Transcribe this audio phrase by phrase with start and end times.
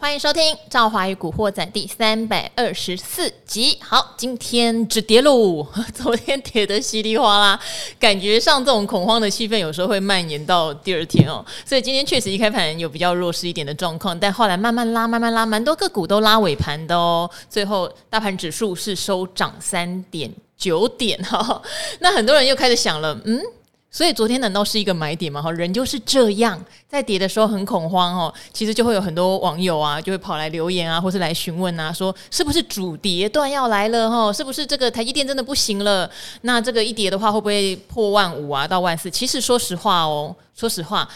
[0.00, 3.76] 欢迎收听《赵华与古惑仔》第三百二十四集。
[3.82, 7.60] 好，今天止跌喽， 昨天跌得稀里哗啦，
[8.00, 11.44] 感觉上这种恐慌的气氛有时候会蔓延到第二天哦。
[11.66, 17.30] 所以今天确实一开盘有比较弱势一点的状况，但后来慢慢拉，慢慢拉，蛮多个股都拉尾盘的哦。
[17.50, 21.62] 最后大盘指数是收涨三点九点哈、哦。
[22.00, 23.38] 那很多人又开始想了，嗯。
[23.92, 25.42] 所以昨天难道是一个买点吗？
[25.42, 28.32] 哈，人就是这样，在跌的时候很恐慌哦。
[28.52, 34.08] 其实就会有很多网友啊，就会跑来留言啊，或是来询问啊，说是不是主跌段要来了？
[34.08, 36.08] 哈，是不是这个台积电真的不行了？
[36.42, 39.10] 那这个一跌的话，会不会破万五啊，到万四？
[39.10, 41.08] 其实说实话哦，说实话，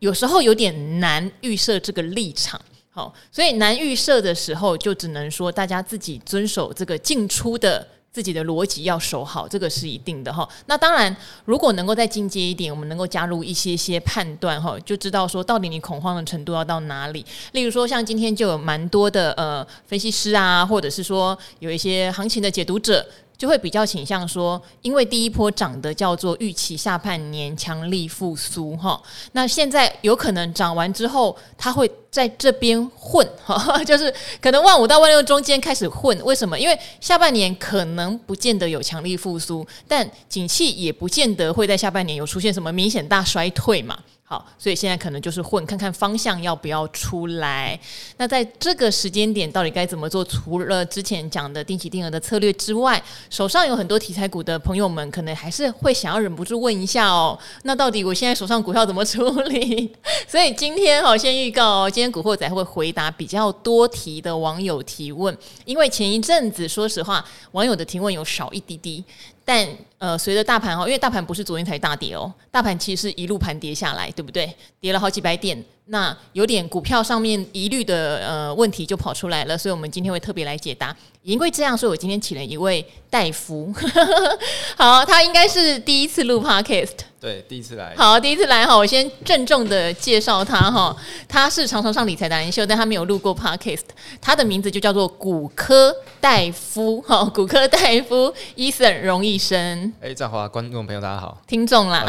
[0.00, 2.60] 有时候有点难预设这个立场。
[2.90, 7.86] 好，所以难预设的时候，就只能说大家自己遵守这个进出的。
[8.16, 10.48] 自己的逻辑要守好，这个是一定的哈。
[10.64, 17.22] 那当然，如果能够再进阶一点，我们能够加入一些些判断哈，就知道说到底你恐慌的程度要到哪里。
[17.52, 23.06] 例如说，像今天就有蛮多的呃分析师啊，或者是说有一些行情的解读者。
[23.36, 29.00] 就会比较倾向说，因为第一波涨的叫做预期下半年强力复苏哈，
[29.32, 36.18] 那现在有可能涨完之后，它会在这边混哈， 就是可能万五到万六中间开始混。
[36.24, 36.58] 为什么？
[36.58, 43.98] 因为下半年可能不见得有强力复苏，但景气也不见得会在下半年有出现什么明显大衰退嘛。
[44.28, 47.78] 好，所以现在可能就是混，看看方向要不要出来。
[48.16, 50.24] 那在这个时间点，到底该怎么做？
[50.24, 57.38] 除了之前讲的定期定额的策略之外，手上有很多题材股的朋友们，可能还是会想要忍不住问一下哦。
[57.62, 59.94] 那到底我现在手上股票怎么处理？
[60.26, 69.04] 所以今天好，先预告哦，今天古惑仔会回答比较多题的网友提问，因为前一阵子说实话，网友的提问有少一滴滴。
[69.46, 69.66] 但
[69.98, 74.52] 呃，随着大盘哦，因为大盘不是昨天才大跌哦，大盘其实一路盘跌下来，对不对？
[74.80, 75.56] 跌了好几百点，
[75.88, 80.94] 那有点股票上面疑虑的呃问题就跑出来了，所以我们今天会特别来解答。
[81.22, 83.74] 因为这样，所以我今天请了一位大夫，
[84.78, 86.92] 好，他应该是第一次录 Podcast。
[87.18, 87.92] 对，第一次来。
[87.96, 90.96] 好，第一次来哈，我先郑重的介绍他哈，
[91.28, 93.86] 他是常常上理财达人秀，但他没有录过 Podcast。
[94.20, 99.92] 他的名字就叫做骨科大夫哈，骨科大夫，Eason 荣医生。
[100.00, 102.06] 哎，赵华观众朋友大家好，听众啦，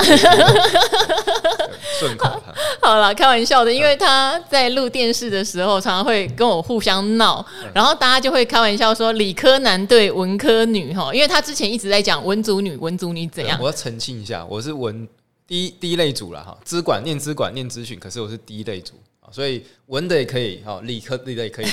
[2.00, 2.30] 顺口。
[2.84, 13.60] 好了，开玩笑的，因为他在录电视的时候，常常会跟我互相闹，然后大家就会开玩笑说理科男对文科女哈，因为他之前一直在讲文组女，文组女怎样？
[13.62, 15.08] 我要澄清一下，我是文。
[15.50, 21.66] 第一第一类组了哈，资管念资管念资讯，可是我是第一类组啊，所以文的也可以哈，理科理的也可以。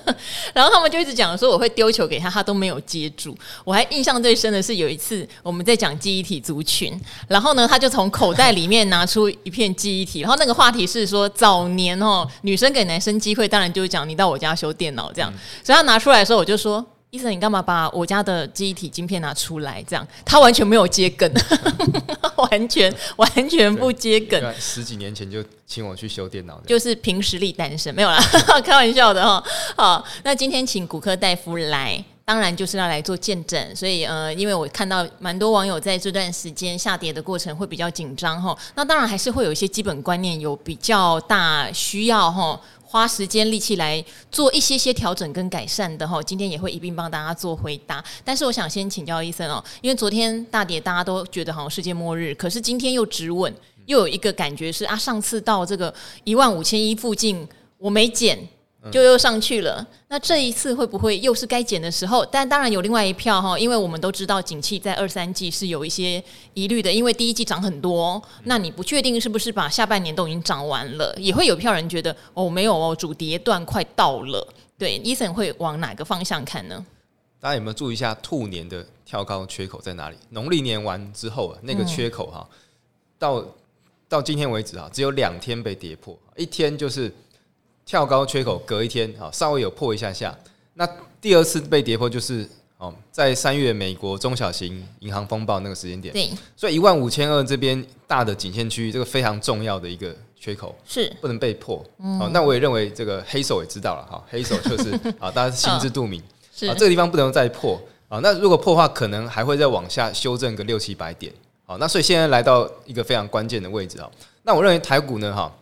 [0.52, 3.36] 然后他们就一直讲说我会丢球给他，他都没有接住。
[3.64, 16.84] 我还印象最深的是有一次我们在讲记忆体族群，然后呢，他就从口袋里面拿出一片记忆体，然后那个话题是说早年哦，女生给男生机会，当然就是讲你到我家修电脑这样，嗯、所以他拿出来的时候，我就说。
[17.10, 19.82] 医生，你干嘛把我家的记忆体晶片拿出来？
[19.82, 21.28] 这样他完全没有接梗，
[22.36, 24.40] 完全完全不接梗。
[24.60, 28.22] 十几年前就请我去修电脑，就是凭实力单身，没有啦，
[28.64, 29.42] 开玩笑的哈。
[29.76, 33.74] 好，那今天请骨科大夫来，当然就是要来做见证。
[33.74, 38.56] 所以呃，因为我看到蛮多网友在这段时间下跌的过程会比较紧张哈。
[38.76, 42.60] 那当然还是会有一些基本观念有比较大需要哈。
[42.90, 48.04] 花时间力气来做一些些调整跟改善的哈，今天也会一并帮大家做回答。
[48.24, 53.54] 但是我想先请教医生哦，因为昨天大跌，大家都觉得好像世界末日，可是今天又止稳，
[53.86, 57.46] 又有一个感觉是啊，上次到这个一万五千一附近，
[57.78, 58.36] 我没减。
[58.90, 62.24] 就又上去了，那这一次会不会又是该减的时候？
[62.24, 66.22] 但当然有另外一票哈，因为我们都知道景气在二三季是有一些
[66.54, 74.48] 疑虑的，因为第一季涨很多，那你不确定是不是把下半年都已经涨完了，也会有票人觉得哦，没有哦，主跌段快到了。
[74.78, 76.86] 对，Eason 会往哪个方向看呢？
[77.38, 80.16] 大家有没有注意一下兔年的跳高缺口在哪里？
[80.30, 82.48] 农历年完之后啊，那个缺口哈，
[83.18, 83.44] 到
[84.08, 87.12] 到今天为止啊，只有两天被跌破，一天就是。
[87.90, 90.32] 跳高缺口隔一天啊，稍微有破一下下。
[90.74, 90.88] 那
[91.20, 92.48] 第二次被跌破就是
[92.78, 96.14] 哦，在三月美国中小型银行风暴那个时间点。
[96.14, 101.84] 对，所以一万五千二这边大的颈线区域，这个非常重要的一个缺口是不能被破。
[101.96, 106.22] 哦，那我也认为这个黑手也知道了哈，黑手就是 啊，大家心知肚明。
[106.54, 107.76] 是啊，这个地方不能再破
[108.08, 108.20] 啊。
[108.22, 111.32] 那如果破的话，可能还会再往下修正个六七百点。
[111.66, 114.08] 好，那所以现在来到一个非常关键的位置啊。
[114.44, 115.52] 那我认为台股呢，哈。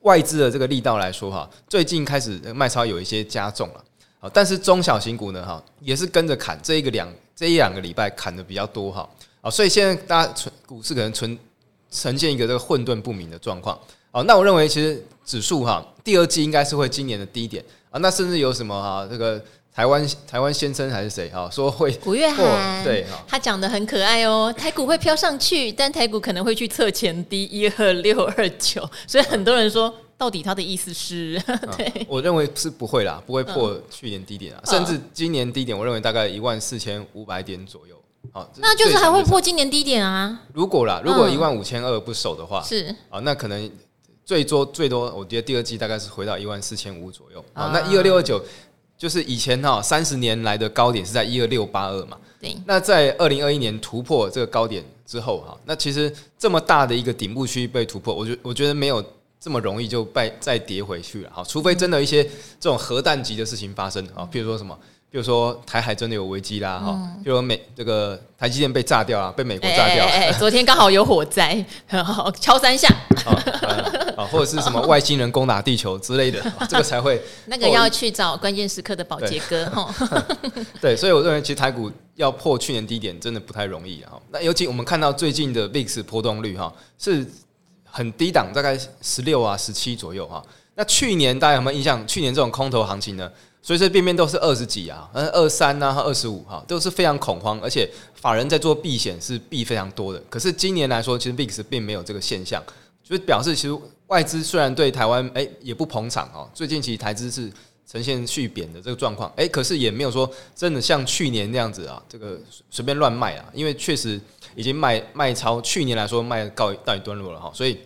[0.00, 3.84] 外资的这个力道来说哈，最近开始卖超有一些加重了，
[4.20, 9.08] 啊，但是中小型股呢哈，也是跟着砍，这一个两这一两个礼拜砍的比较多哈，
[9.40, 11.38] 啊，所以现在大家存股市可能存
[11.90, 13.78] 呈现一个这个混沌不明的状况。
[14.12, 17.64] 啊，那我认为其实指数哈，第二季应该是会今年的低点。
[17.90, 17.98] 啊。
[18.00, 19.40] 那甚至有什么哈，这个
[19.80, 24.52] 台湾台湾先生还是谁哈，说会 古月涵对，他讲得很可爱哦。
[24.54, 31.40] 台股会飘上去，但台股可能会去测前低一二六二九，所以很多人说，到底他的意思是？
[31.78, 37.96] 对、嗯，我认为是不会啦，不会破去年低点啊，嗯、甚至今年低点，我认为大概一万四千五百点左右。
[38.32, 40.42] 好，那就是还会破今年低点啊。
[40.52, 43.70] 如果啦，如果一万五千二不守的话，是啊，那可能。
[44.22, 47.72] 最多最多，我觉得第二季大概是回到一万四千五左右啊。
[47.74, 48.40] 那一二六二九
[49.00, 52.18] 就是以前哈三十年来的高点是在一二六八二嘛。
[52.38, 52.54] 对。
[52.66, 59.02] 那在二零二一年突破这个高点之后哈，那其实这么大的一个顶部区被突破，我觉我觉得没有
[59.40, 61.42] 这么容易就再再跌回去了哈。
[61.42, 62.22] 除非真的一些
[62.60, 64.78] 这种核弹级的事情发生啊，譬如说什么。
[65.10, 70.06] 比如说台海真的有危机啦，哈、嗯，比如说美这个台积电被炸掉啊，被美国炸掉。
[70.06, 71.64] 哎， 昨天刚好有火灾，
[72.40, 72.88] 敲三下。
[74.16, 76.40] 啊，或者是什么外星人攻打地球之类的，
[76.70, 77.20] 这个才会。
[77.46, 79.92] 那个要去找关键时刻的保洁哥哈。
[80.80, 84.20] 对，所以我认为其实台股要破去年低点真的不太容易哈。
[84.30, 87.26] 那尤其我们看到最近的 VIX 波动率哈是
[87.84, 90.40] 很低档，大概十六啊十七左右哈。
[90.76, 92.06] 那去年大家有没有印象？
[92.06, 93.28] 去年这种空头行情呢？
[93.62, 100.22] 随随便便都是二十几啊，嗯，二三呐，和二十五哈，都是非常恐慌，而且法人在做避险是避非常多的。
[100.30, 102.62] 可是今年来说，其实 VIX 并没有这个现象，
[103.04, 107.52] 就是表示其实外资虽然对台湾诶也不捧场哦，最近其实台资是
[107.86, 112.40] 呈现续贬的这个状况，诶，可是也没有说真的像去年那样子啊，这个
[112.70, 114.18] 随便乱卖啊，因为确实
[114.56, 117.78] 已经卖卖超去年来说卖告告一段落了哈，所以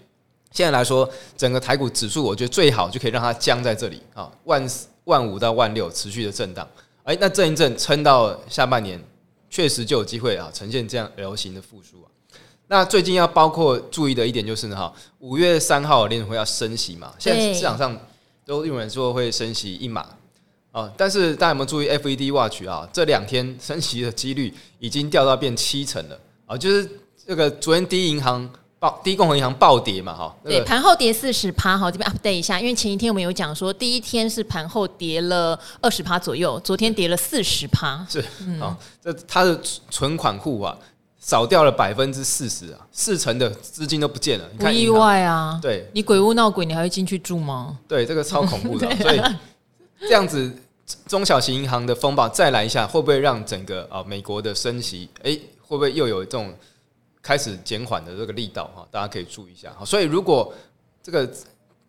[0.53, 4.65] 现在来说，整个台股指数我觉得最好就可以让它僵在这里啊，万。
[5.05, 6.67] 万五到万六持续的震荡，
[7.03, 9.03] 哎，那震一震撑到下半年，
[9.51, 12.09] 确实就有机会啊呈现这样 L 型的复苏啊。
[12.67, 17.99] 那最近要包括注意的一点就是呢，哈，五月三号联储会要升息嘛，现在市场上
[18.47, 20.07] 都有人说会升息一码
[20.73, 22.89] 啊，但是大家有没有注意 FED Watch 啊？
[22.93, 26.89] 这两天升息的几率已经掉到变七成了啊，就是
[27.27, 28.51] 这个昨天第一银行。
[29.03, 38.21] 第一共和银行暴跌嘛，哈，对，盘后跌四十趴，哈，这边 update 一下，因为前一天我们有讲说，第一天是盘后跌了二十趴左右，昨天跌了四十趴，是，
[38.61, 39.59] 啊，这它的
[39.91, 40.77] 存款户啊，
[41.21, 47.79] 少掉了百分之四十啊，四成的资金都不见了，不意外啊，对，你鬼屋闹鬼，你还会进去住吗？
[47.87, 49.21] 对，这个超恐怖的， 所以
[50.01, 50.53] 这样子
[51.07, 55.31] 中小型银行的风暴再来一下，会不会让整个啊美国的升息，哎，
[55.63, 56.53] 会不会又有这种？
[57.25, 59.83] 开始减缓的这个力道哈，大家可以注意一下哈。
[59.83, 60.53] 所以如果
[61.03, 61.29] 这个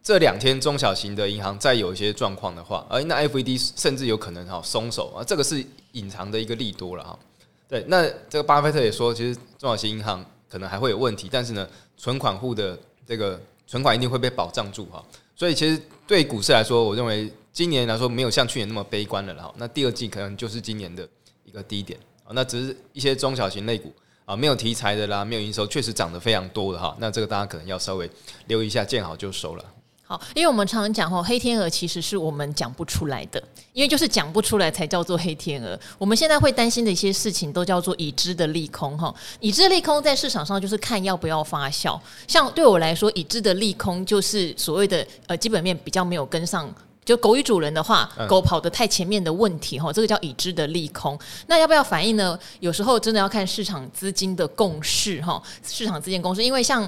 [0.02, 5.62] 这两天中小型的银行再有一些状况的话，而那 FED 甚至有可能哈松手啊，这个是
[5.92, 7.20] 隐藏的一个利多了哈。
[7.68, 11.68] 对，那这个巴菲特也说，其实中小型银行可能还会有问题，但是呢，
[11.98, 15.04] 存款户的这个存款一定会被保障住哈。
[15.36, 19.54] 所以其实对股市来说，我认为今年来说没有像去年那么悲观了哈。
[19.58, 21.06] 那第二季可能就是今年的
[21.44, 22.32] 一个低点啊。
[22.32, 23.92] 那只是一些中小型类股。
[24.26, 26.96] 啊，没有题材的啦，没有营收，确实涨得非常多的哈。
[27.00, 28.10] 那这个大家可能要稍微
[28.48, 29.64] 留意一下，见好就收了。
[30.08, 33.44] 好，因为我们常常讲哈，黑天鹅其实是我们讲不出来的，
[33.74, 35.80] 因为就是讲不出来才叫做黑天鹅。
[35.98, 39.14] 我们现在会担心的一些事情，都叫做已知的利空哈。
[39.40, 42.00] 已知利空在市场上就是看要不要发酵。
[42.28, 46.72] 像对我来说，已知的利空就是所谓的呃基本面比较没有跟上。
[47.06, 51.18] 就狗与主人的话，狗跑得太前面的问题哈，这个叫已知的利空。
[51.46, 52.38] 那要不要反应呢？
[52.60, 56.44] 有时候真的要看市场资金的共识哈，市场资金共识。
[56.44, 56.82] 因为像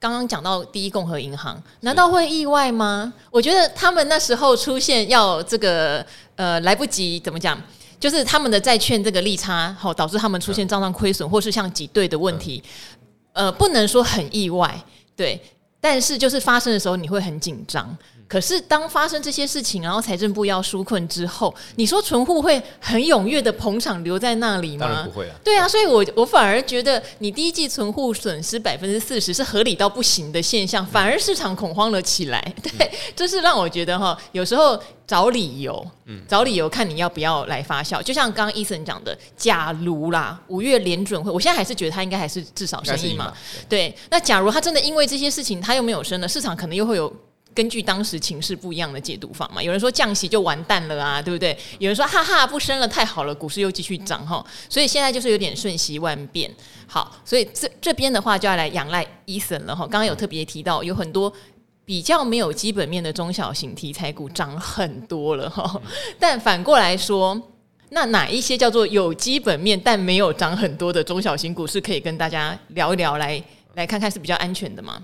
[0.00, 3.12] 刚刚讲到第一共和银行，难道会意外吗？
[3.30, 6.04] 我觉得他们那时候出现要这个
[6.36, 7.60] 呃来不及怎么讲，
[8.00, 12.62] 就是他们的债券这个利差好导致他们出现账上亏损，或是像挤兑的问题，
[13.34, 14.82] 呃，不能说很意外，
[15.14, 15.38] 对，
[15.78, 17.94] 但是就是发生的时候你会很紧张。
[18.28, 24.86] 可是，当发生这些事情，然后财政部要纾困之后，你说存户会很踊跃的捧场留在那里吗？
[24.86, 25.34] 当然不会啊。
[25.42, 32.54] 对啊，所以我我反而觉得，你第一季存户损失百分之四十是合理到不行的现象，反而市场恐慌了起来。
[32.62, 38.02] 对，这是让我觉得哈，有时候找理由，嗯找理由看你要不要来发酵。
[38.02, 43.32] 就像刚刚 Eason 讲的，假如啦，五月联准会，我现在还是觉得他应该还是至少升息嘛。
[43.70, 47.10] 对，那假如他真的因为这些事情他又没有升了，市场可能又会有。
[47.58, 51.58] 根据当时情势不一样的解读法嘛，有人说降息就完蛋了啊，对不对？
[51.80, 56.48] 有人说哈哈不升了太好了，股市又继续涨哈，所以现在就是有点瞬息万变。
[56.86, 59.80] 好，所以这这边的话就要来仰赖 Eason 了哈。
[59.80, 61.32] 刚刚有特别提到，有很多
[61.84, 65.82] 比较没有基本面的中小型题材股涨很多了哈，
[66.16, 67.36] 但反过来说，
[67.88, 75.02] 那哪一些叫做有基本面但没有涨很多的中小型股是可以跟大家聊一聊来，来来看看是比较安全的吗？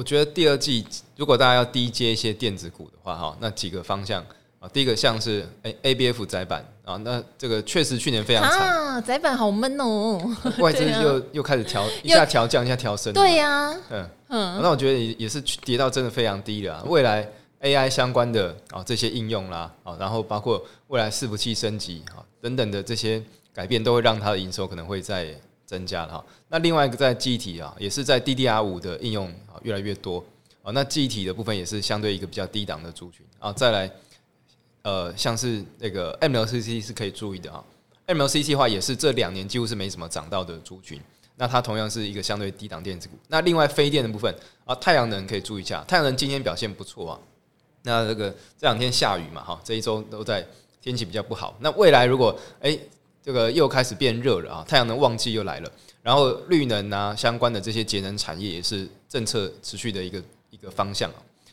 [0.00, 0.82] 我觉得第二季
[1.14, 4.24] 如果大家要低接一些电子股的话，哈，那几个方向
[4.58, 10.18] 啊，第一个像是 A A B F 窄板啊，那这个确实去年非常惨啊，载板好闷哦，
[10.58, 16.82] 外资又、啊、又开始调，一下调降，一下调升，对呀、啊，嗯嗯，那我觉得也也是跌到真的非常低了。
[16.84, 17.28] 未来
[17.58, 25.26] A I 相关的啊这些应用啦，啊，然后包括未来伺服器升级啊等等的这些改变，都会让它的营收可能会再
[25.66, 26.24] 增加了哈。
[26.48, 30.24] 那另外一个在记忆体啊，也是在 DDR 五的应用啊越来越多
[30.62, 30.72] 啊。
[30.72, 33.52] 那记忆体的部分也是相对一个比较低档的族群啊。
[33.52, 33.90] 再来，
[34.82, 37.64] 呃，像是那个 MLCC 是可以注意的啊。
[38.06, 41.00] MLCC 的话也是这两年几乎是没什么涨到的族群。
[41.36, 43.14] 那它同样是一个相对低档电子股。
[43.28, 44.34] 那另外非电的部分
[44.66, 47.20] 啊，太阳能可以注意一下，太阳能今天表现不错啊。
[47.82, 50.46] 那这个这两天下雨嘛，哈，这一周都在
[50.82, 51.56] 天气比较不好。
[51.60, 52.78] 那未来如果哎、
[53.22, 55.72] 这个又开始变热了啊，太阳能旺季又来了。
[56.10, 61.08] 然后绿能啊相关的这些节能产业也是政策持续的一个一个方向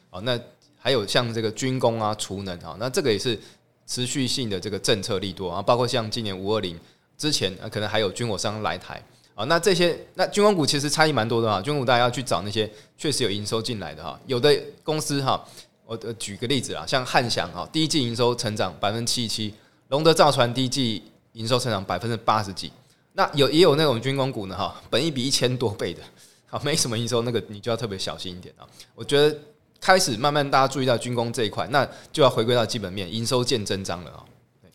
[0.09, 0.39] 啊，那
[0.79, 3.39] 还有像这个军工啊、储能啊，那这个也是
[3.85, 6.75] 持续性的这个政策利多啊，包括像今年五二零
[7.19, 8.99] 之前啊，可能还有军火商来台。
[9.35, 15.39] 啊，那这些那军工股其实差异蛮多的啊，军工股大家要去找那些确实有营收进来的哈，有的公司哈，
[15.85, 19.53] 我举个例子啊，像汉翔啊，第一季营收成长百分之七十七，
[19.89, 22.71] 龙德造船第一季营收成长百分之八十几。
[23.17, 26.03] 那有也有那种军工股呢哈，本一比一千多倍的，
[26.45, 28.61] 好没什么营收，那个你就要特别小心一点啊。
[28.93, 29.35] 我觉得
[29.81, 31.83] 开始慢慢大家注意到军工这一块，那
[32.13, 34.23] 就要回归到基本面，营收见真章了啊。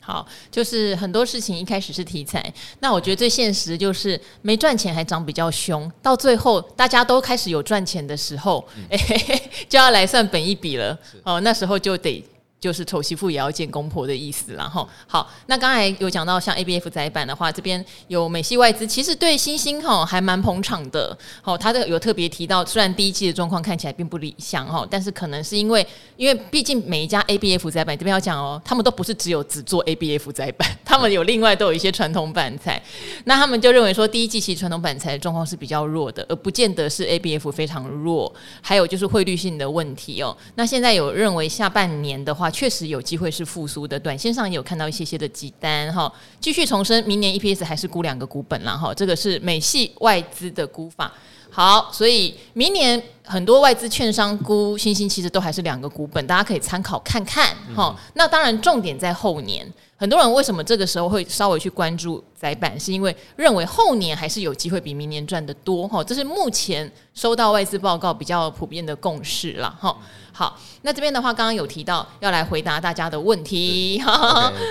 [0.01, 10.99] 好，就是很多事情一开始是题材，那我觉得最现实就是没赚钱还涨比较凶，到最后大家都开始有赚钱的时候，哎、嗯， 就要来算本一笔了。
[11.23, 12.25] 哦，那时候就得。
[12.63, 21.19] 就是丑媳妇也要见公婆的意思，然后好，那刚才有讲到像 ABF 载板的话，这边有美系外资，其实对新兴哈还蛮捧场的。
[21.43, 25.85] 好，他的有特别提到，虽然第一季的状况看起来并不理想哈，但是可能是因为，
[26.17, 32.81] 因为毕竟每一家 ABF 载板这边要讲哦，他们都不是只有只做 ABF 载板，他们有另外都有一些传统板材。
[33.25, 38.33] 那他们就认为说，第一季其实传统板材的状况是比较弱的，而不见得是 ABF 非常弱。
[38.61, 40.37] 还有就是汇率性的问题哦。
[40.55, 42.52] 那现在有认为下半年的话。
[42.53, 51.13] 确实有机会是复苏的，短线上也有看到一些些的急单哈，继续重申明年 EPS 还是估两个股本啦哈，这个是美系外资的估法。
[51.55, 57.95] 好，所以明年很多外资券商估新兴其实都还是两个股本，大家可以参考看看哈。
[58.15, 59.71] 那当然重点在后年，
[60.03, 69.97] 很多人为什么这个时候会稍微去关注窄板，是因为认为后年还是有机会比明年赚得多哈，这是目前收到外资报告比较普遍的共识了哈。
[70.33, 74.03] 好，那这边的话，刚刚有提到要来回答大家的问题.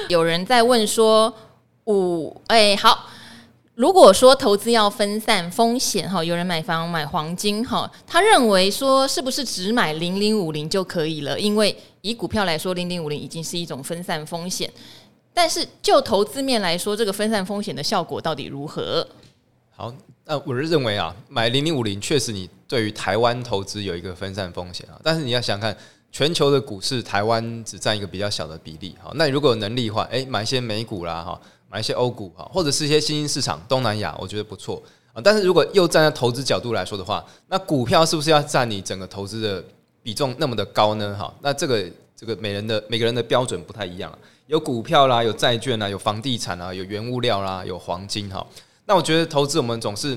[0.09, 1.33] 有人在问说
[1.85, 3.07] 五哎好。
[3.75, 11.39] 如果说投资要分散风险哈，有人买房买黄金哈，他认为说是不是只买零零五零就可以了？
[11.39, 14.69] 因为以股票来说，零零五零已经是一种分散风险。
[15.41, 19.07] 但是就投资面来说，这个分散风险的效果到底如何？
[19.71, 19.91] 好，
[20.25, 25.75] 那我是认为啊，买零零五零确实你对于台湾投资有一个分散风险啊，但是你要想看
[26.11, 28.95] 全球的股市，台湾只占一个比较小的比例。
[29.01, 31.41] 好，那如果有能力的话，诶，买一些美股啦哈。
[31.67, 35.21] 买一些欧股哈，或者是一些新兴市场，东南亚，我觉得不错啊。
[35.23, 39.63] 但是如果又站在投资角度来说的话，那股票是不是要占你整个投资的
[40.03, 41.15] 比重那么的高呢？
[41.17, 41.89] 哈，那这个
[42.21, 48.45] 这个每人的每个人的标准不太一样，有股票啦，有债券啦，有房地产啊，有原物料啦，有黄金哈。
[48.85, 50.15] 那我觉得投资我们总是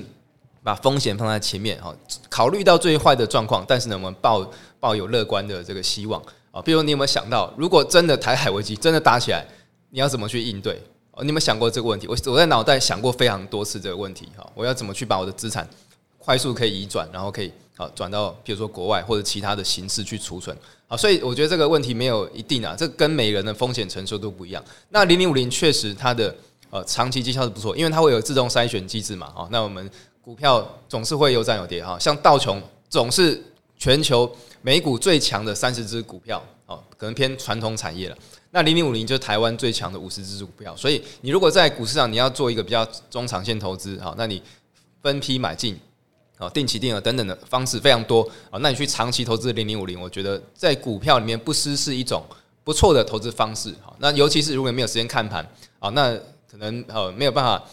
[0.61, 1.91] 把风险放在前面哈，
[2.29, 4.47] 考虑到最坏的状况，但是呢，我们抱
[4.79, 6.21] 抱有乐观的这个希望
[6.51, 6.61] 啊。
[6.61, 9.43] 比如你有没有想到，如果真的台海危机真的打起来，
[9.89, 10.79] 你要怎么去应对？
[11.09, 12.05] 哦，你有没有想过这个问题？
[12.05, 15.67] 我我在脑袋想过非常多次这个问题哈，我要怎么去把我的资产
[16.25, 24.63] 快速可以移转，然后可以好转到比如说国外或者其他的形式去储存好，所以我觉得这个问题没有一定啊，这跟每人的风险承受度不一样。
[24.89, 26.35] 那零零五零确实它的
[26.71, 29.87] 呃长期绩效是不错，因为它会有自动筛选机制嘛，哦，那我们
[30.21, 33.39] 股票总是会有涨有跌哈，像道琼总是
[33.77, 34.31] 全球
[34.63, 38.17] 美股最强的三十只股票，哦，可能偏传统产业了。
[38.51, 44.41] 那零零五零就台湾最强的五十只股票，所以你如果在股市上你要做一个比较中长线投资，好，那你
[45.01, 45.77] 分批买进，
[46.37, 52.23] 好，定期定额等等的方式非常多，啊，那你去长期投资零零五零，我觉得在股票里面不失是一种
[52.63, 55.47] 不错的投资方式，好，那尤其是如果没有时间看盘，
[55.79, 56.13] 好，那
[56.51, 57.63] 可能呃没有办法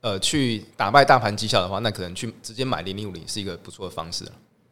[0.00, 4.24] 呃去打败大盘绩效的话，那可能去直接买零零五零是一个不错的方式。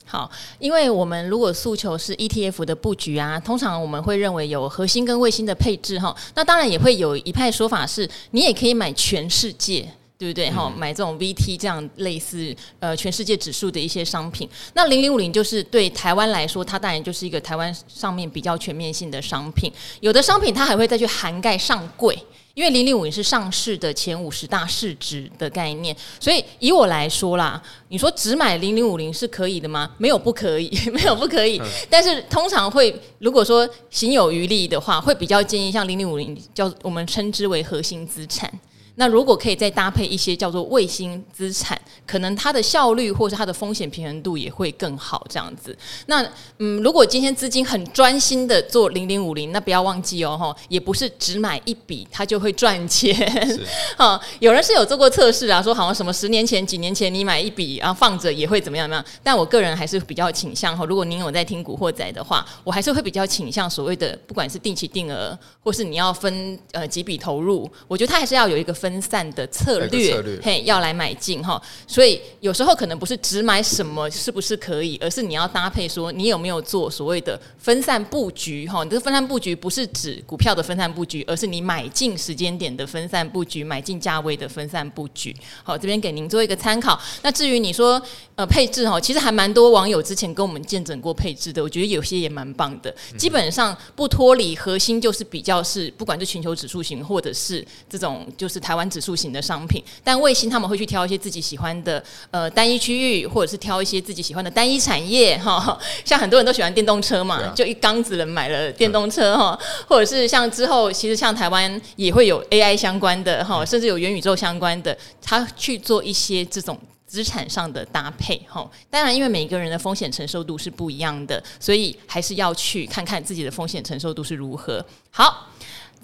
[0.09, 6.17] 好，因为我们如果诉求是 ETF 的布局啊，通常我们会认为有核心跟卫星的配置哈。
[6.35, 9.89] 那当然也会有一派说法是，你也可以买全世界
[10.19, 10.51] 对不对？
[10.51, 14.49] 哈、嗯，买这种 VT 这样类似呃全世界指数的一些商品。
[14.75, 19.71] 那零零五零就是对台湾来说，它当然就是一个台湾上面比较全面性的商品。
[20.01, 22.19] 有的商品它还会再去涵盖上柜，
[22.55, 25.95] 因为零零五零是上市的前五十大市值的概念。
[26.19, 29.91] 所以以我来说啦，你说只买零零五零是可以的吗？
[29.99, 31.59] 没有不可以， 没有不可以。
[31.59, 38.51] 嗯、但是通常会如果说行有余力的话，会比较建议像零零五零叫我们称之为核心资产。
[38.99, 45.77] 那如果可以再搭配一些叫做卫星资产，可能它的效率或是它的风险平衡度也会更好，这样子。
[46.07, 46.27] 那
[46.59, 53.15] 嗯，如果今天资金很专心的做零零五零，那不要忘记哦，哈，也不是只买一笔它就会赚钱。
[53.99, 59.05] 哈，有人是有做过测试啊，说好像什么十年前、几年前你买一笔，啊放着也会怎么样怎么样。
[59.23, 68.86] 但我个人还是比较倾向哈，如果您有在听古惑仔的话，我还是会比较倾向所谓的不管是定期定额，或是你要分呃几笔投入，我觉得它还是要有一个分。
[68.87, 78.85] 分散的策略，策略嘿，要来买进哈，所以有时候可能不是只买什么是不是可以，而是你要搭配说你有没有做所谓的分散布局哈。
[78.85, 85.35] 你这个分散布局不是指股票的分散布局，而是你买进时间点的分散布局，买进价位的分散布局。
[85.65, 86.97] 好，这边给您做一个参考。
[87.23, 88.01] 那至于你说
[88.37, 92.95] 呃配置哈，其实还蛮多网友之前跟我们见证过配置的，我觉得有些也蛮棒的。
[93.19, 98.76] 基本上不脱离核心，就是比较是不管是全球指数型或者是这种就是台。
[98.91, 105.79] 指数型的商品，但卫星他们会去挑一些自己喜欢的呃单一区域，或者是挑一些自己喜欢的单一产业哈。
[106.05, 118.69] 像很多人都喜欢电动车嘛，就一缸子人买了电动车哈，或者是像之后其实像台湾也会有 AI 相关的哈，甚至有元宇宙相关的，他去做一些这种资产上的搭配哈。
[118.91, 124.85] 当然，因为每一个人的风险承受度是不一样的，所以还是要去看看自己的风险承受度是如何。
[125.11, 125.49] 好。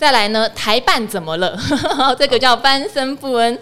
[0.02, 1.56] 再来呢，台办怎么了？
[2.18, 3.56] 这个叫班森布恩。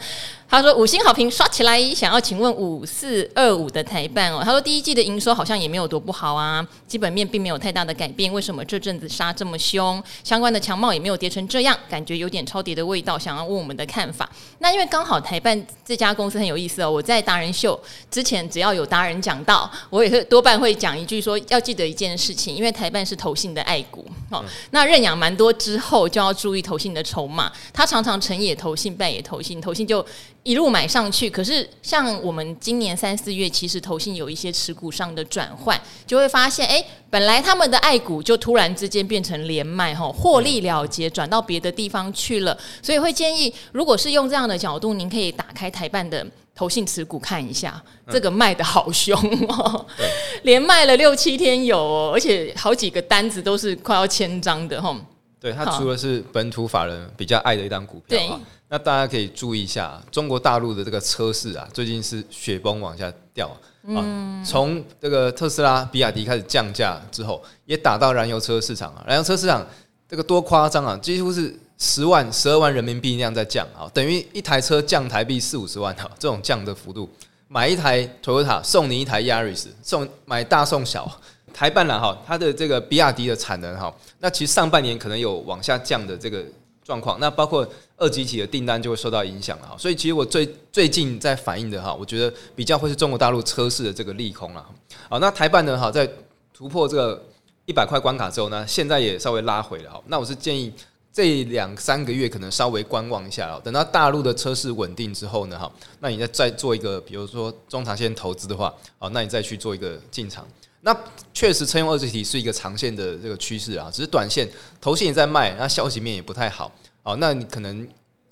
[0.50, 4.42] 他说五星好评刷起来，想要请问五四二五的台办哦。
[4.44, 10.02] 他说第一季的营收好像也没有多不好啊，基本面并没有太大的改变，为什么这阵子杀这么凶？
[10.24, 13.16] 相关的强茂也没有跌成这样，感觉有点超跌的味道。
[13.16, 14.28] 想要问我们的看法。
[14.58, 24.44] 那因为刚好台办这家公司很有意思哦，我在达人秀之前只要有达人讲到，我也会多半会讲一句说要记得一件事情，因为台办是投信的爱股哦。
[24.72, 30.04] 那认养蛮多之后就要注意投信的筹码，他常常成也投信，败也投信，投信就。
[30.42, 42.56] 一路买上去，可是像我们今年三四月，其实投信有一些持股上的转换，就会发现，哎，本来他们的爱股就突然之间变成连卖，吼，获利了结，转到别的地方去了。
[42.82, 49.14] 所以会建议，如果是用这样的角度，您可以打开台办的投信持股看一下，这个卖的好凶
[49.48, 49.86] 哦，
[50.44, 54.96] 连卖了六七天有哦，而且好几个单子都是快要千张的，吼。
[55.38, 58.40] 对，它除了是本土法人比较爱的一档股票啊，
[58.72, 63.48] 那大家可以注意一下，中国大陆的这个车市啊，最近是雪崩往下掉
[63.88, 63.98] 啊。
[64.46, 69.04] 从这个特斯拉、比亚迪开始降价之后，也打到燃油车市场啊。
[69.08, 69.66] 燃油车市场
[70.08, 77.10] 这个多夸张啊，几乎是十万、十二万人民币那样在降啊，等于一台车降台币四五十万哈，这种降的幅度，
[77.48, 81.20] 买一台 Toyota 送你一台 Yaris，送买大送小。
[81.52, 86.44] 台半了哈，它的这个比亚迪的产能哈，那其实上半年可能有往下降的这个
[86.90, 87.64] 状况，那包括
[87.96, 94.66] 二级体的订单就会受到影响了哈，所以其实我最最近在反映的哈，我觉得比较会是中国大陆车市的这个利空了，
[95.08, 96.10] 好，那台办呢哈，在
[96.52, 97.24] 突破这个
[97.64, 100.72] 一百块关卡之后呢，现在也稍微拉回了哈，那我是建议
[101.12, 110.44] 这两三个月可能稍微观望一下了，等到大陆的车市稳定之后呢哈，那你再再做一个比如说中长线投资的话，好，那你再去做一个进场。
[110.82, 110.96] 那
[111.34, 114.48] 确实，车用二级体是一个长线的这个趋势啊，只是短线
[114.80, 117.86] 投信也在卖，那消息面也不太好，好，那你可能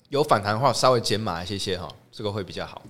[0.09, 2.81] 有反弹的话，稍微减码一些些哈，这个会比较好。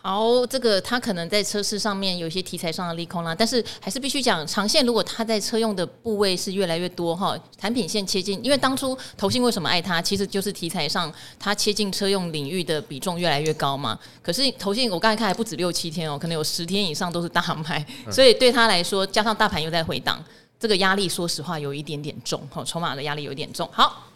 [0.00, 4.86] 好，这个它可能在车市上面有一些题材上的利空啦，但是还是必须讲长线。
[4.86, 13.98] 如果它在车用的部位是越来越多哈，产品线切进，因为当初投信为什么爱它，其实就是题材上它切进车用领域的比重越来越高嘛。
[14.22, 20.22] 可是投信我刚才看还不止六七天哦，可能有十天以上都是大卖，所以对他来说，加上大盘又在回档，
[20.60, 23.68] 这个压力说实话有一点点重哈，筹码的压力有点重。
[23.72, 24.07] 好，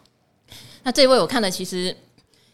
[0.82, 1.96] 那这一位我看了其实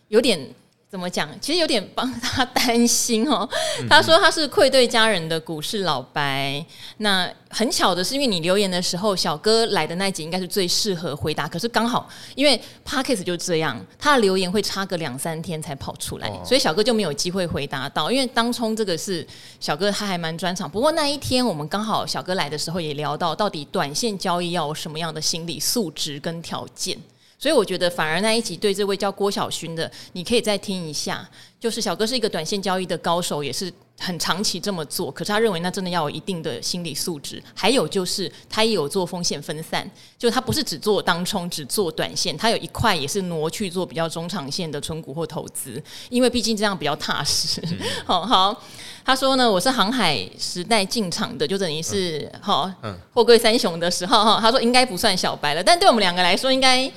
[0.08, 0.48] 有点。
[0.90, 1.28] 怎么讲？
[1.38, 3.46] 其实有点帮他 担心哦。
[3.90, 6.64] 他说他是愧对家人的股市老白。
[6.96, 11.46] 那很巧的是，因为你留言的时候，小哥来的那集应该是最适合回答。
[11.46, 18.10] 可是刚好，因为 Podcast 就这样，他的留言会差个两三天才跑出来，所以小哥就没有机会回答到。
[18.10, 19.26] 因为当冲这个是
[19.60, 20.70] 小哥他还蛮专长。
[20.70, 26.96] 不过那一天我们刚好小哥来的时候也聊到，到底短线交易要有什么样的心理素质跟条件。
[27.38, 31.28] 所以我觉得反而那一集对这位叫郭晓勋的，你可以再听一下。
[31.60, 35.10] 就是小哥是一个短线交易的高手，也是很长期这么做。
[35.10, 37.42] 可是他认为那真的要有一定的心理素质。
[37.52, 47.60] 还有就是他也有做风险分散，就他不是只做当冲，只做短线，他有一块也是挪去做比较中长线的存股或投资，因为毕竟这样比较踏实。
[47.66, 48.62] 嗯、好好，
[49.04, 54.38] 他说呢，我是航海时代进场的，就等于是好，嗯，货柜三雄的时候哈。
[54.40, 56.88] 他说应该不算小白了，但对我们两个来说，应该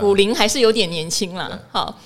[0.00, 1.62] 股龄还是有点年轻了。
[1.70, 1.98] 好。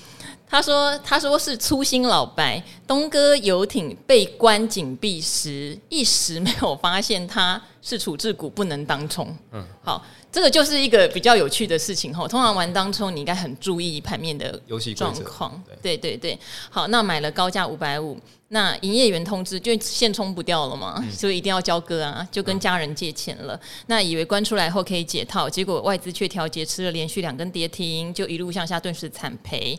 [0.53, 9.33] 他说：“他说是粗心老白，东哥游艇被关紧闭时，一时没有发现他是处置股，不能当冲。
[9.53, 12.27] 嗯，好，这个就是一个比较有趣的事情哈。
[12.27, 15.61] 通常玩当冲，你应该很注意盘面的游戏状况。
[15.81, 16.39] 对对对，
[16.69, 18.17] 好，那买了高价五百五，
[18.47, 23.55] 那营业员通知就现充不掉了嘛，嗯、所以一定要交割啊，就跟家人借钱了。
[23.55, 29.77] 嗯、那以为关出来后可以解套，结果外资却调节，吃了连续两根跌停，就一路向下，顿时惨赔。”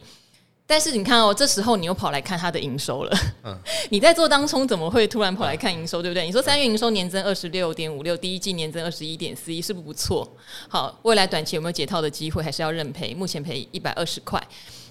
[0.73, 3.15] 但是你看哦，这时候你又跑来看它的营收了。
[3.45, 3.55] 嗯，
[3.91, 6.25] 你在做当冲怎么会突然跑来看营收，对不对？
[6.25, 10.27] 你说三月营收年增二十六点五六，第一季年增二十一点四一，是不是不错？
[10.69, 12.43] 好，未来短期有没有解套的机会？
[12.43, 13.13] 还是要认赔？
[13.13, 14.43] 目前赔一百二十块。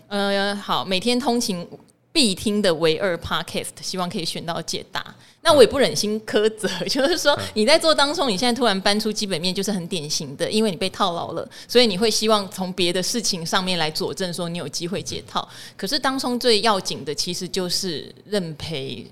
[0.07, 1.67] 呃，好，每天通勤
[2.11, 5.15] 必听的唯二 Podcast，希望可以选到解答。
[5.43, 15.47] 那我也不忍心苛责，就是说你在做当中，你现在突然搬出基本面，就是很典型的，因为你被套牢了，所以你会希望从别的事情上面来佐证说你有机会解套。
[15.75, 19.05] 可是当中最要紧的其实就是认赔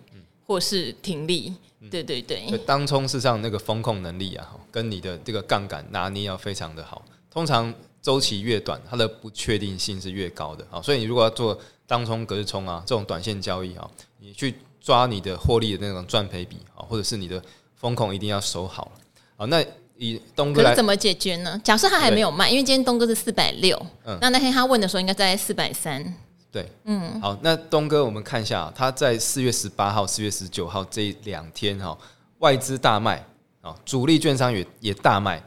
[0.46, 1.52] 或是停利，
[1.90, 2.46] 对对对。
[2.66, 7.04] 当冲事实上那个风控能力啊，跟你的这个杠杆拿捏要非常的好。
[7.32, 10.80] 通常周期越短，它的不确定性是越高的啊。
[10.80, 11.60] 所以你如果要做
[11.90, 13.86] 当冲、隔日冲啊这种短线交易啊，
[14.20, 14.56] 你去。
[14.82, 17.40] 抓你的获利的那种赚赔比啊，或者是你的
[17.76, 18.90] 风控一定要守好
[19.36, 19.46] 啊。
[19.48, 19.64] 那
[19.98, 21.60] 以东哥来怎么解决呢？
[21.62, 26.02] 假设他还没有卖，因为今天东哥是四百六，嗯，那那天他问的时候应该在四百三，
[26.50, 31.96] 对，嗯，好，那东哥我们看一下，他在四月十八号、四月十九号这两天哈，
[32.40, 33.24] 外资大卖
[33.60, 35.44] 啊，主力券商也也大卖，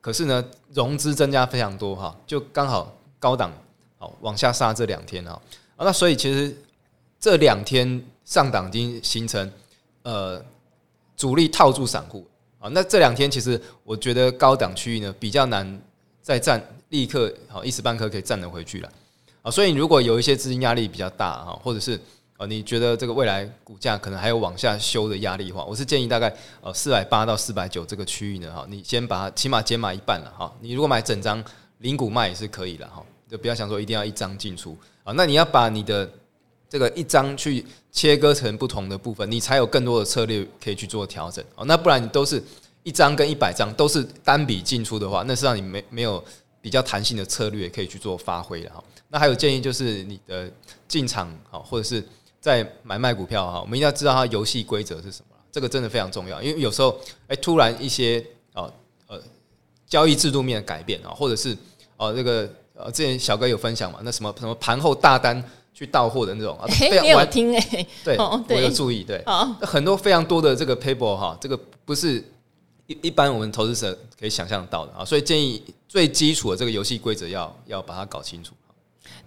[0.00, 3.52] 可是呢，融资增加非常多哈，就刚好高档
[3.96, 5.40] 好往下杀这两天哈，
[5.76, 6.56] 啊，那所以其实
[7.20, 8.04] 这两天。
[8.26, 9.48] 上档已经形成，
[10.02, 10.44] 呃，
[11.16, 12.26] 主力套住散户
[12.58, 12.68] 啊。
[12.72, 15.80] 那这两天其实我觉得高档区域呢比较难
[16.20, 18.92] 再站，立刻好一时半刻可以站得回去了
[19.42, 19.48] 啊。
[19.48, 21.96] 所以如果有一些资金压力比较大哈，或者是
[22.36, 30.52] 呃你觉得这个未来股价可能还有往下修的压力的话，我是建议大概呃四百八到四百九这个区域呢哈，你先把它起码减码一半了哈。
[30.60, 31.40] 你如果买整张
[31.78, 35.12] 零股卖也是可以的哈，就不要想说一定要一张进出啊。
[35.16, 36.10] 那你要把你的
[36.68, 41.64] 这个一张去切割成不同的部分，你才有更多的策略可以去做调整哦。
[41.64, 42.42] 那不然你都是
[42.82, 46.22] 一张跟一百张都是单笔进出的话，那是让你没没有
[46.60, 48.82] 比较弹性的策略可以去做发挥的哈。
[49.08, 50.50] 那还有建议就是你的
[50.88, 52.04] 进场好，或者是
[52.40, 56.42] 在买卖股票哈，我们一定要知道它游戏规则是什么，这个真的非常重要。
[56.42, 58.72] 因为有时候哎，突然一些哦
[59.06, 59.20] 呃
[59.86, 61.56] 交易制度面的改变啊，或者是
[61.96, 65.42] 哦这个呃之前小哥有分享嘛，那什么什么盘后大单。
[65.76, 67.86] 去到货的那种，啊、非常你有听哎、欸？
[68.02, 72.16] 对，我有注意，对，哦、很多非常多的这个 paper 哈，这个不是
[72.86, 78.54] 一一般我们投资者可以想象到的啊，所以建议最基础的这个游戏规则要要把它搞清楚。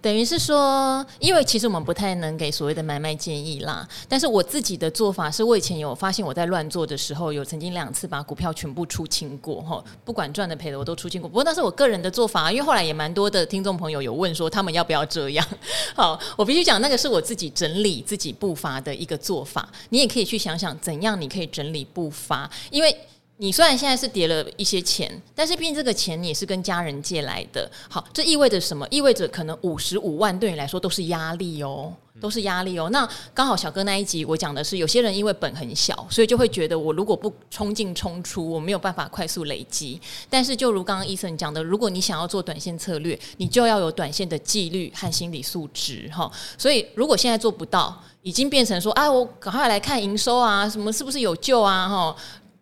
[0.00, 3.86] 等于是说，因为其实我们不太能给所谓的买卖建议啦。
[4.08, 11.28] 但是我自己的做法是，我以前有发现我在乱做的时候，有曾经两次把股票全部出清过哈，不管赚的赔的我都出清过。
[11.28, 15.46] 不过那是我个人的做法，因为后来也蛮多的听众朋友有问说，他们要不要这样？
[15.94, 19.68] 好，我必须讲，那个是我自己整理自己步伐的一个做法。
[19.90, 22.96] 你也可以去想想，怎样你可以整理步伐，因为。
[23.42, 27.68] 你虽然现在是叠了一些钱，但是毕竟这个钱你也是跟家人借来的。
[27.88, 28.86] 好，这意味着什么？
[28.90, 32.90] 意味着可能五十五万对你来说都是压力哦，都是压力哦。
[32.90, 39.98] 那刚好小哥那一集我讲的是，有些人因为本很小，所以就会觉得我如果不冲进冲出，我没有办法快速累积。
[40.28, 46.30] 但是就如刚刚医生讲的，如果你想要做短线策略，你就要有短线的纪律和心理素质哈。
[46.58, 51.88] 所以如果现在做不到，已经变成说，哎，我赶快来看营收啊，什么是不是有救啊？
[51.88, 52.14] 哈。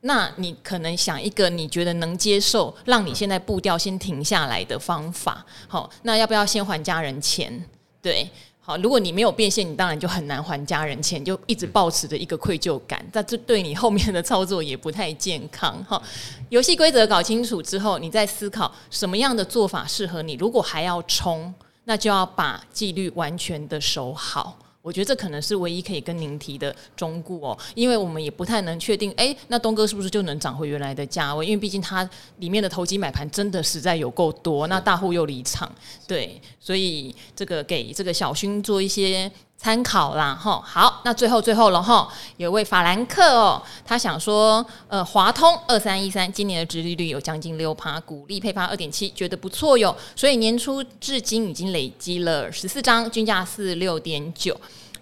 [0.02, 5.44] 那你可能想一个你觉得能接受，让你现在步调先停下来的方法。
[5.66, 7.64] 好，那要不要先还家人钱？
[8.00, 8.30] 对，
[8.60, 15.84] 好，如果你没有变现，你当然就很难还家人钱，就一直保持着一个愧疚感，但这对你后面的操作也不太健康。
[15.84, 16.00] 哈，
[16.48, 20.34] 游戏规则搞清楚之后，你再思考什么样的做法适合你。
[20.34, 21.52] 如果还要冲，
[21.84, 24.56] 那就要把纪律完全的守好。
[24.80, 31.44] 我觉得这可能是唯一可以跟您提的中固哦，因为我们也不太能确定，哎，那东哥是不是就能涨回原来的价位？
[31.44, 35.70] 因为毕竟它里面的投机买盘真的实在有够多，那大户又离场，
[36.06, 40.60] 对，所以这个给这个小薰做一些参考啦，哈。
[40.62, 54.54] 好，那最后最后了哈，有位法兰克哦，他想说，呃，华通二三一三今年的殖利率有将近六趴，股利配发二点七，觉得不错哟，所以年初至今已经累积了十四张，均价四六点九。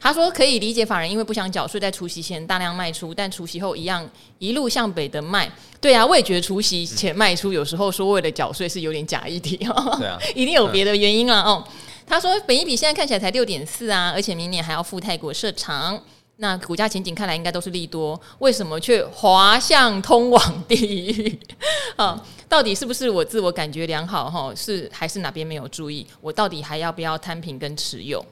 [0.07, 5.51] 他说可以理解法人因为不想缴税，在除夕前大量卖出，但除夕后一样一路向北的卖。
[5.81, 9.97] 对啊，我也觉得除夕前卖出有时候说为了缴税是有点假议题 哦。
[9.99, 11.67] 对啊，一定有别的原因了哦。
[12.07, 16.01] 他说本益比现在看起来才六点四啊，而且明年还要赴泰国设厂，
[16.37, 20.77] 那股价前景看来应该都是利多，为什么却滑向通往地
[21.09, 21.41] 狱？
[21.97, 24.55] 啊， 到底是不是我自我感觉良好哈？
[24.55, 26.07] 是还是哪边没有注意？
[26.21, 28.25] 我到底还要不要摊平跟持有？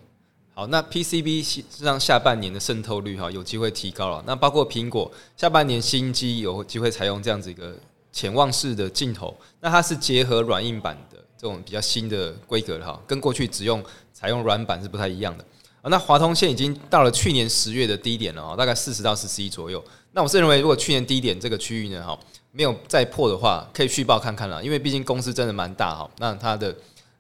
[0.57, 4.23] 好，那 PCB 实际上下半年的渗透率哈有机会提高了。
[4.25, 7.77] 那包括苹果下半年新机有机会采用这样子一个
[8.13, 15.45] 潜望式的镜头，那它是结合软硬板的这种比较新的规格的哈，跟过去只用采用软板是不太一样的。
[15.83, 19.85] 那华通现在已经到了去年十月的低点了哈，大概四十到四十一左右。
[20.13, 22.17] 那我是认为，如果去年低点这个区域呢哈
[22.53, 26.73] 没有再破的话，可以续报看看了，因为毕竟公司真的蛮大哈，那它的。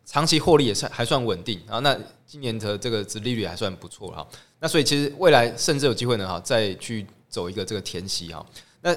[0.06, 4.26] 长期获利也算还算稳定，啊那今年的这个殖利率还算不错哈，
[4.60, 8.44] 那所以其实未来甚至有机会呢哈，再去走一个这个填息哈。
[8.80, 8.94] 那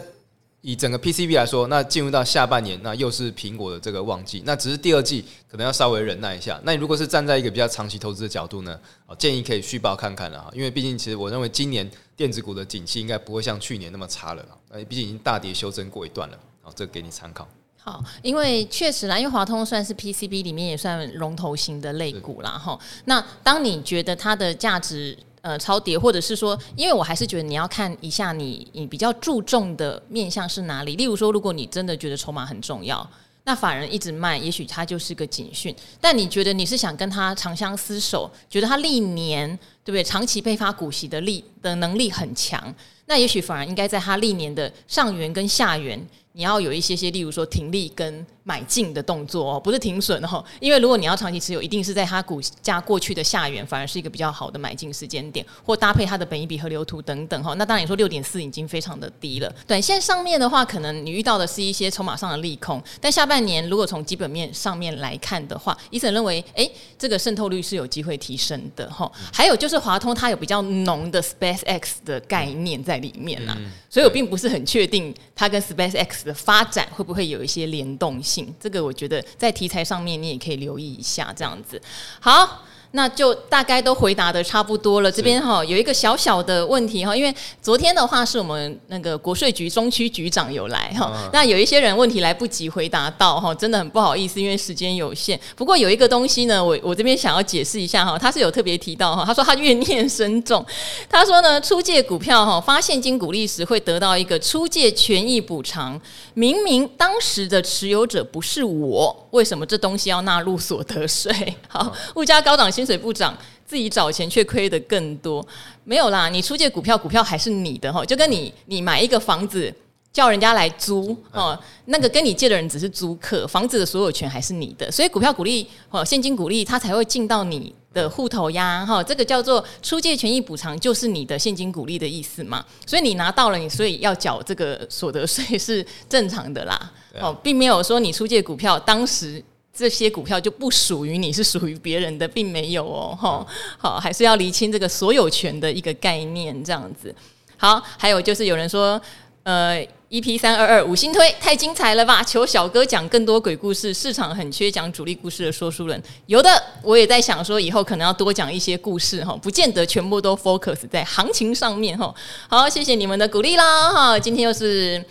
[0.62, 6.60] 以整个 PCB 来说，那进入到下半年，那又是苹果的这个旺季，那只是第二季可能要稍微忍耐一下。
[6.64, 8.78] 那你如果是站在一个比较长期投资的角度呢，
[9.18, 14.44] 建议可以续报看看了哈，因为毕竟其实我认为今年电子股的景气应该不会像去年那么差了，
[14.90, 17.48] 毕竟已经大跌修正过一段了，好，这个给你参考。
[17.88, 22.50] 好，因为确实啦，因为华通算是 PCB 里面也算龙头型的类股啦。
[22.50, 22.78] 哈。
[23.06, 30.98] 那当你觉得它的价值呃超跌，或者是说，因为我还是觉得你要看一下你你比较注重的面向是哪里。
[30.98, 33.10] 例如说，如果你真的觉得筹码很重要，
[33.46, 35.74] 那法人一直卖，也许它就是个警讯。
[36.02, 39.48] 但你觉得你是想跟他长相厮守，觉得他历年
[39.86, 46.06] 对不对长期配发股息的力的能力很强，那也许反而应该在他历年的上缘跟下缘。
[46.38, 57.54] 你要有一些些，例如说听力跟买进的动作哦，不是停损哦，因为如果你要长期持有，一定是在它股价过去的下缘，反而是一个比较好的买进时间点，或搭配它的本一比和流图等等哈。
[57.56, 69.12] 那当然你说六点四已经非常的低了，短线上面的话，可能你遇到的是一些筹码上的利空，但下半年如果从基本面上面来看的话，伊森认为，哎、欸，这个渗透率是有机会提升的哈。
[69.34, 73.58] 还有就是华通它有比较浓的 SpaceX 的概念在里面啦，
[73.90, 76.26] 所以我并不是很确定它跟 SpaceX。
[76.28, 78.37] 的发展会不会有一些联动性？
[78.60, 81.82] 这个我觉得在题材上面你也可以留意一下，这样子。
[82.20, 82.64] 好。
[82.98, 85.12] 那就大概都回答的差不多了。
[85.12, 95.40] 这边哈有一个小小的问题哈，因为昨天的话是我们那个国税局中区局长有来哈，那有一些人问题来不及回答到哈，真的很不好意思，因为时间有限。
[95.56, 100.66] 不过有一个东西呢，我我这边想要解释一下哈，他是有特别提到哈，他说他怨念深重，
[101.08, 106.02] 他说呢，出借股票哈发现金股利时会得到一个出借权益补偿，
[106.34, 111.32] 明明当时的持有者不是我，为什么这东西要纳入所得税？
[111.68, 112.72] 好，物价高涨。
[112.72, 113.36] 薪水不涨，
[113.66, 115.46] 自己找钱却亏得更多。
[115.84, 119.74] 没有啦，你出借股票，股票还是你的哈，就跟你你买一个房子
[120.18, 124.92] 叫人家来租哦，那个跟你借的人只是租客，房子的所有权还是你的。
[124.92, 132.66] 所以股票股利哦，现金股利它才会进到你的户头呀哈，这个叫做出借权益补偿，就是你的现金股利的意思嘛。
[132.88, 136.92] 所以你拿到了，你所以要缴这个所得税是正常的啦。
[137.22, 139.44] 哦，并没有说你出借股票当时。
[139.80, 143.46] 这些股票就不属于你，是属于别人的，并没有哦，哈，
[143.78, 147.14] 好，还是要厘清这个所有权的一个概念，这样子。
[147.58, 149.00] 好，还有就是有人说，
[149.48, 152.22] 呃，EP 三二二五星推太精彩了吧？
[152.22, 156.04] 求小哥讲更多鬼故事，市场很缺讲主力故事的说书人。
[156.26, 162.14] 有的，我也在想说，以后可能要多讲一些故事哈，不见得全部都 focus 在行情上面哈。
[162.50, 165.02] 好，谢谢你们的鼓励啦哈，今天又是。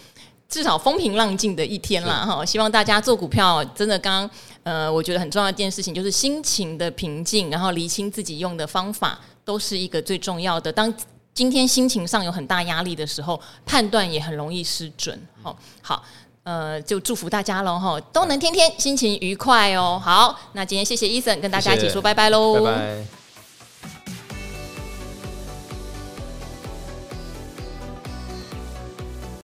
[0.49, 2.44] 至少风平浪静的一天啦，哈！
[2.44, 4.31] 希望大家做股票真的刚，
[4.62, 10.72] 呃，我觉得很重要的一件事情就是心情的平静，然后厘清自己用的方法，都是一个最重要的。
[10.72, 10.94] 当
[11.37, 15.20] 今天心情上有很大压力的时候，判断也很容易失准。
[15.42, 16.03] 好，好，
[16.44, 20.01] 呃，就祝福大家喽，哈，都能天天心情愉快哦。
[20.03, 24.15] 好，那今天谢谢伊森跟大家一起说拜拜喽，拜拜。